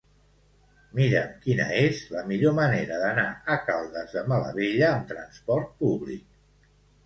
[0.99, 6.29] Mira'm quina és la millor manera d'anar a Caldes de Malavella amb trasport públic.